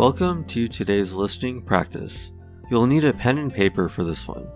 [0.00, 2.32] Welcome to today's listening practice.
[2.70, 4.48] You'll need a pen and paper for this one.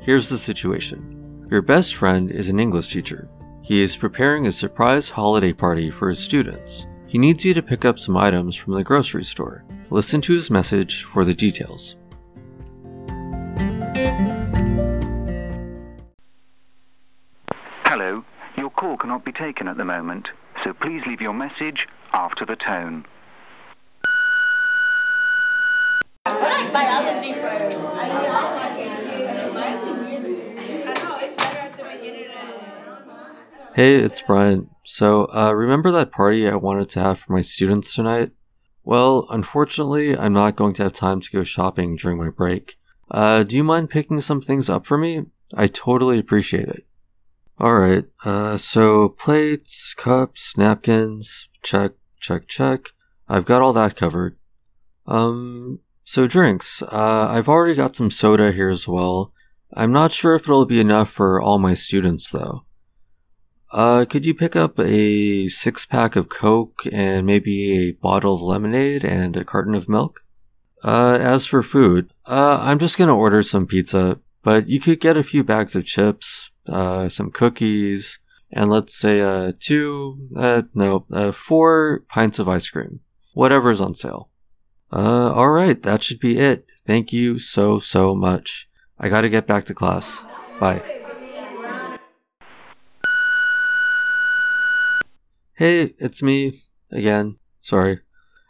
[0.00, 3.28] Here's the situation Your best friend is an English teacher.
[3.60, 6.86] He is preparing a surprise holiday party for his students.
[7.06, 9.66] He needs you to pick up some items from the grocery store.
[9.90, 11.96] Listen to his message for the details.
[17.84, 18.24] Hello,
[18.56, 20.30] your call cannot be taken at the moment,
[20.64, 23.04] so please leave your message after the tone.
[26.28, 27.76] I like biology first.
[27.76, 28.08] I
[30.94, 32.30] know, it's better after we get
[33.74, 34.68] Hey, it's Brian.
[34.84, 38.32] So, uh, remember that party I wanted to have for my students tonight?
[38.84, 42.76] Well, unfortunately, I'm not going to have time to go shopping during my break.
[43.10, 45.26] Uh, do you mind picking some things up for me?
[45.54, 46.86] I totally appreciate it.
[47.58, 52.90] Alright, uh, so plates, cups, napkins, check, check, check.
[53.28, 54.36] I've got all that covered.
[55.06, 59.32] Um, so drinks, uh, I've already got some soda here as well.
[59.74, 62.64] I'm not sure if it'll be enough for all my students though.
[63.72, 68.40] Uh, could you pick up a six pack of Coke and maybe a bottle of
[68.40, 70.24] lemonade and a carton of milk?
[70.84, 75.16] Uh, as for food, uh, I'm just gonna order some pizza, but you could get
[75.16, 78.20] a few bags of chips, uh, some cookies,
[78.52, 83.00] and let's say, uh, two, uh, no, uh, four pints of ice cream.
[83.34, 84.30] Whatever's on sale.
[84.92, 86.70] Uh, alright, that should be it.
[86.86, 88.68] Thank you so, so much.
[88.98, 90.24] I gotta get back to class.
[90.60, 90.82] Bye.
[95.54, 96.52] Hey, it's me
[96.92, 97.36] again.
[97.62, 98.00] Sorry.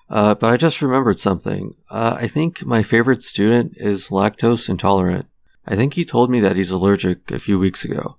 [0.08, 1.74] Uh, but I just remembered something.
[1.90, 5.26] Uh, I think my favorite student is lactose intolerant.
[5.66, 8.18] I think he told me that he's allergic a few weeks ago.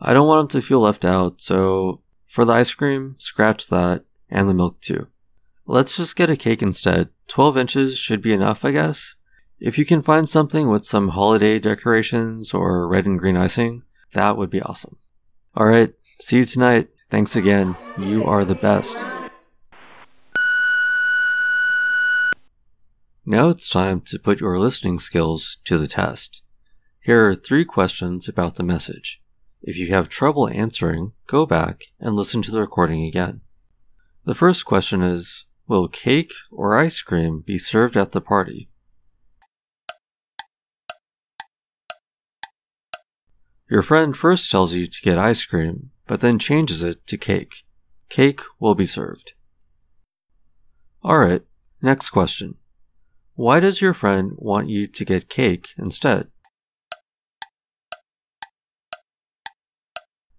[0.00, 4.04] I don't want him to feel left out, so for the ice cream, scratch that,
[4.28, 5.08] and the milk too.
[5.66, 7.08] Let's just get a cake instead.
[7.28, 9.16] 12 inches should be enough, I guess.
[9.58, 13.82] If you can find something with some holiday decorations or red and green icing,
[14.12, 14.96] that would be awesome.
[15.56, 16.88] Alright, see you tonight.
[17.10, 17.76] Thanks again.
[17.98, 19.04] You are the best.
[23.26, 26.42] Now it's time to put your listening skills to the test.
[27.00, 29.22] Here are three questions about the message.
[29.62, 33.40] If you have trouble answering, go back and listen to the recording again.
[34.24, 38.68] The first question is, will cake or ice cream be served at the party?
[43.70, 47.64] Your friend first tells you to get ice cream, but then changes it to cake.
[48.08, 49.32] Cake will be served.
[51.04, 51.42] Alright,
[51.82, 52.56] next question.
[53.34, 56.28] Why does your friend want you to get cake instead?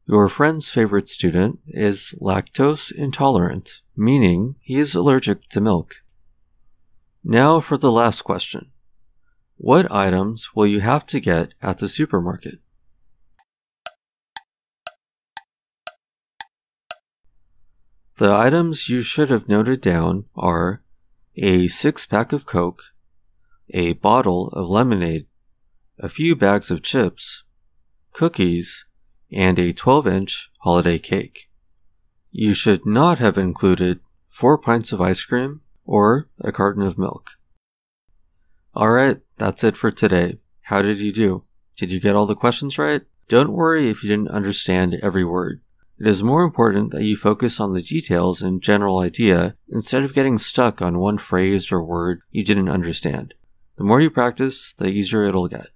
[0.08, 5.96] Your friend's favorite student is lactose intolerant, meaning he is allergic to milk.
[7.24, 8.72] Now for the last question.
[9.58, 12.60] What items will you have to get at the supermarket?
[18.18, 20.84] The items you should have noted down are
[21.36, 22.84] a six pack of Coke,
[23.72, 25.26] a bottle of lemonade,
[25.98, 27.44] a few bags of chips,
[28.14, 28.86] cookies,
[29.32, 31.50] and a 12 inch holiday cake.
[32.32, 37.32] You should not have included four pints of ice cream or a carton of milk.
[38.76, 40.40] Alright, that's it for today.
[40.64, 41.44] How did you do?
[41.78, 43.02] Did you get all the questions right?
[43.28, 45.62] Don't worry if you didn't understand every word.
[45.98, 50.14] It is more important that you focus on the details and general idea instead of
[50.14, 53.34] getting stuck on one phrase or word you didn't understand.
[53.78, 55.70] The more you practice, the easier it'll get.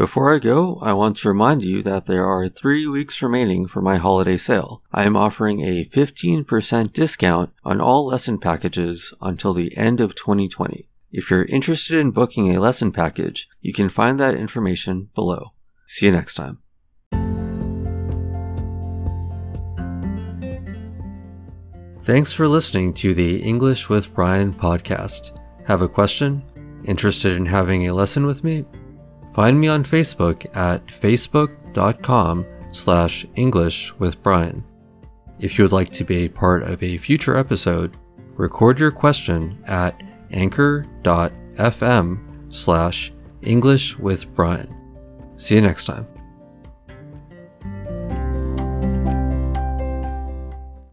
[0.00, 3.82] Before I go, I want to remind you that there are three weeks remaining for
[3.82, 4.82] my holiday sale.
[4.94, 10.88] I am offering a 15% discount on all lesson packages until the end of 2020.
[11.12, 15.52] If you're interested in booking a lesson package, you can find that information below.
[15.86, 16.62] See you next time.
[22.00, 25.38] Thanks for listening to the English with Brian podcast.
[25.66, 26.42] Have a question?
[26.84, 28.64] Interested in having a lesson with me?
[29.32, 34.64] Find me on Facebook at facebook.com slash English with Brian.
[35.38, 37.96] If you would like to be a part of a future episode,
[38.34, 40.00] record your question at
[40.32, 42.18] anchor.fm
[42.48, 43.12] slash
[43.42, 44.74] English with Brian.
[45.36, 46.06] See you next time.